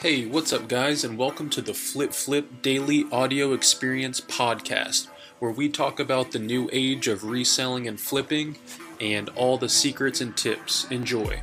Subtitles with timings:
[0.00, 5.08] Hey, what's up, guys, and welcome to the Flip Flip Daily Audio Experience Podcast,
[5.40, 8.56] where we talk about the new age of reselling and flipping
[9.00, 10.86] and all the secrets and tips.
[10.92, 11.42] Enjoy.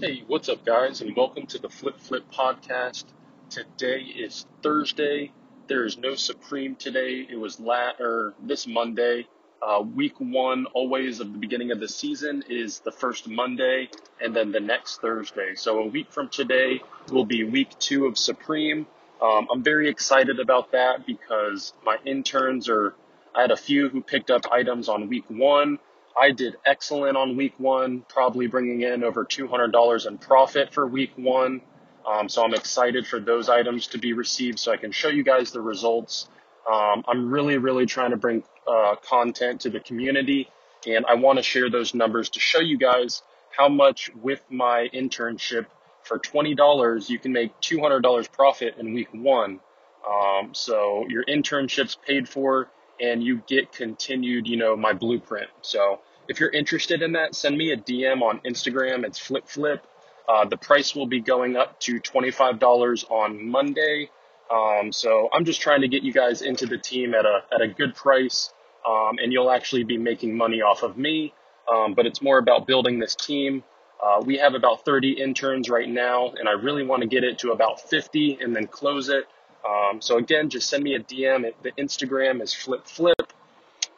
[0.00, 3.04] Hey, what's up, guys, and welcome to the Flip Flip Podcast.
[3.50, 5.32] Today is Thursday,
[5.68, 7.26] there is no Supreme today.
[7.28, 9.26] It was la- or this Monday.
[9.62, 13.88] Uh, week one, always of the beginning of the season, is the first Monday,
[14.20, 15.54] and then the next Thursday.
[15.54, 18.86] So a week from today will be week two of Supreme.
[19.20, 22.94] Um, I'm very excited about that because my interns are.
[23.34, 25.78] I had a few who picked up items on week one.
[26.18, 31.12] I did excellent on week one, probably bringing in over $200 in profit for week
[31.16, 31.60] one.
[32.06, 35.24] Um, so I'm excited for those items to be received so I can show you
[35.24, 36.28] guys the results.
[36.70, 40.48] Um, I'm really, really trying to bring uh, content to the community
[40.86, 43.22] and I want to share those numbers to show you guys
[43.56, 45.66] how much with my internship
[46.02, 49.60] for $20 you can make $200 profit in week one.
[50.08, 52.68] Um, so your internship's paid for
[53.00, 55.50] and you get continued, you know, my blueprint.
[55.62, 59.04] So if you're interested in that, send me a DM on Instagram.
[59.04, 59.86] It's flip flip
[60.28, 64.10] uh, the price will be going up to $25 on Monday.
[64.50, 67.60] Um, so I'm just trying to get you guys into the team at a, at
[67.60, 68.52] a good price.
[68.86, 71.34] Um, and you'll actually be making money off of me.
[71.68, 73.64] Um, but it's more about building this team.
[74.02, 77.38] Uh, we have about 30 interns right now, and I really want to get it
[77.38, 79.24] to about 50 and then close it.
[79.68, 81.50] Um, so again, just send me a DM.
[81.62, 83.32] The Instagram is flip flip.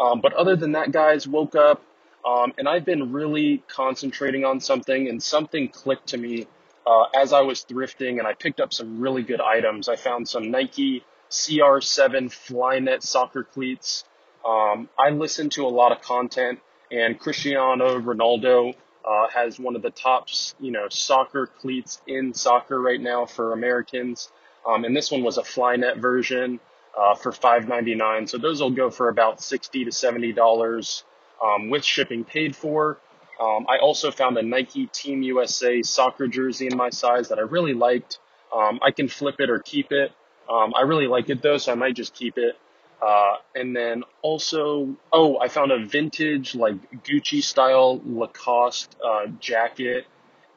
[0.00, 1.82] Um, but other than that, guys, woke up,
[2.24, 6.46] um, and I've been really concentrating on something, and something clicked to me
[6.86, 9.88] uh, as I was thrifting, and I picked up some really good items.
[9.88, 14.04] I found some Nike CR7 Flyknit soccer cleats.
[14.44, 16.60] Um, I listen to a lot of content,
[16.90, 18.74] and Cristiano Ronaldo
[19.08, 23.52] uh, has one of the top, you know, soccer cleats in soccer right now for
[23.52, 24.30] Americans.
[24.66, 26.60] Um, and this one was a Flyknit version
[26.98, 28.28] uh, for $5.99.
[28.28, 31.02] So those will go for about 60 to $70
[31.42, 32.98] um, with shipping paid for.
[33.40, 37.42] Um, I also found a Nike Team USA soccer jersey in my size that I
[37.42, 38.18] really liked.
[38.54, 40.12] Um, I can flip it or keep it.
[40.50, 42.56] Um, I really like it though, so I might just keep it.
[43.00, 50.06] Uh, and then also, oh, I found a vintage like Gucci style Lacoste uh, jacket.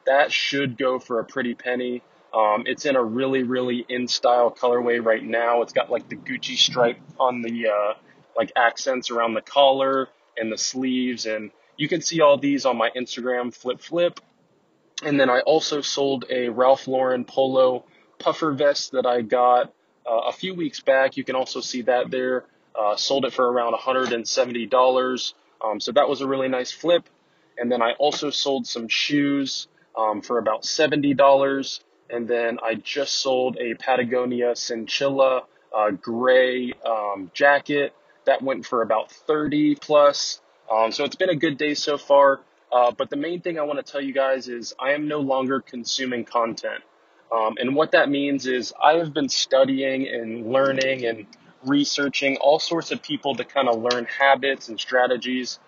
[0.04, 2.02] That should go for a pretty penny.
[2.34, 5.62] Um, it's in a really, really in style colorway right now.
[5.62, 7.94] It's got like the Gucci stripe on the uh,
[8.36, 11.26] like accents around the collar and the sleeves.
[11.26, 14.20] And you can see all these on my Instagram, Flip Flip.
[15.02, 17.84] And then I also sold a Ralph Lauren polo
[18.18, 19.72] puffer vest that I got
[20.06, 21.16] uh, a few weeks back.
[21.16, 22.44] You can also see that there.
[22.74, 25.34] Uh, sold it for around $170.
[25.64, 27.08] Um, so that was a really nice flip.
[27.56, 31.80] And then I also sold some shoes um, for about $70.
[32.10, 35.42] And then I just sold a Patagonia Synchilla
[35.76, 37.94] uh, gray um, jacket
[38.26, 40.40] that went for about 30 plus.
[40.70, 42.40] Um, so it's been a good day so far.
[42.72, 45.20] Uh, but the main thing I want to tell you guys is I am no
[45.20, 46.82] longer consuming content.
[47.32, 51.26] Um, and what that means is I have been studying and learning and
[51.64, 55.58] researching all sorts of people to kind of learn habits and strategies.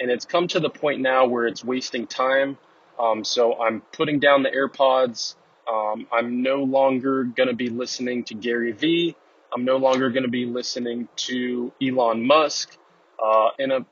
[0.00, 2.58] And it's come to the point now where it's wasting time.
[2.98, 5.34] Um, so I'm putting down the AirPods.
[5.70, 9.16] Um, I'm no longer going to be listening to Gary Vee.
[9.54, 12.76] I'm no longer going to be listening to Elon Musk
[13.22, 13.86] uh, and a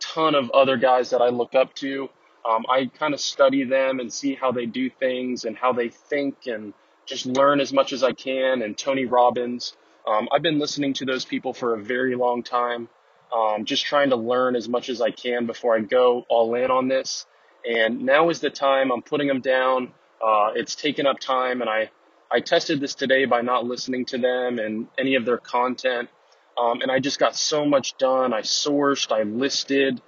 [0.00, 2.10] ton of other guys that I look up to.
[2.48, 5.88] Um, I kind of study them and see how they do things and how they
[5.88, 6.74] think and
[7.06, 8.62] just learn as much as I can.
[8.62, 9.74] And Tony Robbins,
[10.06, 12.88] um, I've been listening to those people for a very long time,
[13.34, 16.70] um, just trying to learn as much as I can before I go all in
[16.70, 17.26] on this.
[17.68, 18.92] And now is the time.
[18.92, 19.92] I'm putting them down.
[20.22, 21.90] Uh, it's taken up time, and I
[22.30, 26.08] I tested this today by not listening to them and any of their content.
[26.58, 28.34] Um, and I just got so much done.
[28.34, 30.02] I sourced, I listed,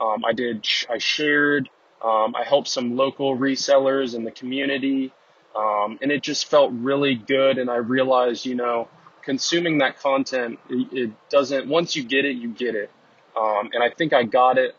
[0.00, 1.68] um, I did, I shared,
[2.02, 5.12] um, I helped some local resellers in the community.
[5.54, 7.58] Um, and it just felt really good.
[7.58, 8.88] And I realized, you know,
[9.22, 12.90] consuming that content, it, it doesn't, once you get it, you get it.
[13.36, 14.76] Um, and I think I got it.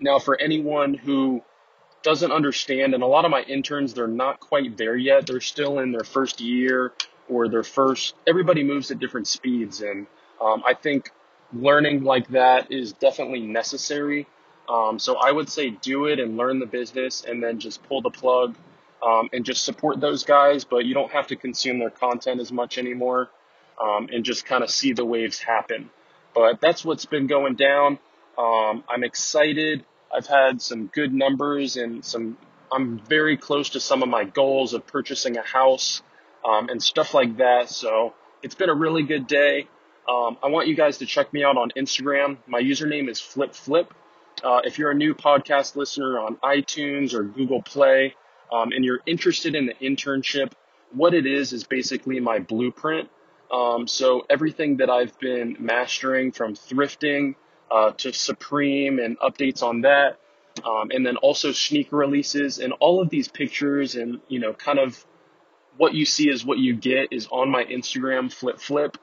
[0.00, 1.42] Now, for anyone who
[2.04, 5.26] doesn't understand, and a lot of my interns, they're not quite there yet.
[5.26, 6.92] They're still in their first year
[7.28, 9.80] or their first, everybody moves at different speeds.
[9.80, 10.06] And
[10.40, 11.10] um, I think
[11.52, 14.26] learning like that is definitely necessary.
[14.68, 18.02] Um, so I would say do it and learn the business and then just pull
[18.02, 18.54] the plug
[19.02, 22.52] um, and just support those guys, but you don't have to consume their content as
[22.52, 23.30] much anymore
[23.82, 25.90] um, and just kind of see the waves happen.
[26.34, 27.98] But that's what's been going down.
[28.36, 29.84] Um, I'm excited.
[30.14, 32.36] I've had some good numbers and some.
[32.72, 36.02] I'm very close to some of my goals of purchasing a house
[36.44, 37.68] um, and stuff like that.
[37.68, 39.68] So it's been a really good day.
[40.08, 42.36] Um, I want you guys to check me out on Instagram.
[42.46, 43.92] My username is Flip Flip.
[44.42, 48.14] Uh, if you're a new podcast listener on iTunes or Google Play,
[48.52, 50.52] um, and you're interested in the internship,
[50.92, 53.08] what it is is basically my blueprint.
[53.50, 57.34] Um, so everything that I've been mastering from thrifting
[57.70, 60.18] uh, to Supreme and updates on that,
[60.64, 64.78] um, and then also sneaker releases and all of these pictures and you know kind
[64.78, 65.04] of
[65.76, 68.96] what you see is what you get is on my Instagram flip flip.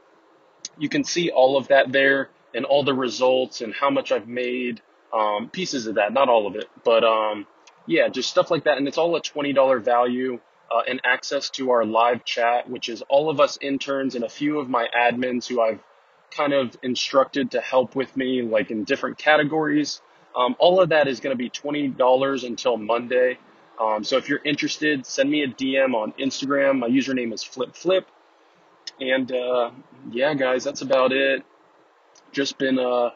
[0.77, 4.27] You can see all of that there and all the results and how much I've
[4.27, 4.81] made.
[5.13, 7.45] Um, pieces of that, not all of it, but um,
[7.85, 8.77] yeah, just stuff like that.
[8.77, 10.39] And it's all a $20 value
[10.73, 14.29] uh, and access to our live chat, which is all of us interns and a
[14.29, 15.81] few of my admins who I've
[16.31, 20.01] kind of instructed to help with me, like in different categories.
[20.35, 23.37] Um, all of that is going to be $20 until Monday.
[23.79, 26.79] Um, so if you're interested, send me a DM on Instagram.
[26.79, 28.05] My username is FlipFlip.
[28.99, 29.71] And uh,
[30.11, 31.43] yeah, guys, that's about it.
[32.31, 33.09] Just been, uh,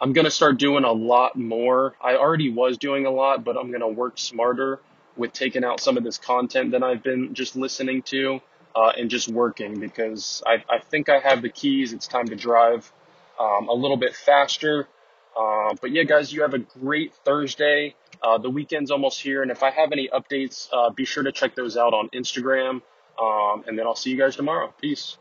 [0.00, 1.94] I'm going to start doing a lot more.
[2.00, 4.80] I already was doing a lot, but I'm going to work smarter
[5.16, 8.40] with taking out some of this content that I've been just listening to
[8.74, 11.92] uh, and just working because I, I think I have the keys.
[11.92, 12.90] It's time to drive
[13.38, 14.88] um, a little bit faster.
[15.38, 17.94] Uh, but yeah, guys, you have a great Thursday.
[18.22, 21.32] Uh, the weekend's almost here, and if I have any updates, uh, be sure to
[21.32, 22.82] check those out on Instagram.
[23.20, 24.72] Um, and then I'll see you guys tomorrow.
[24.80, 25.16] Peace.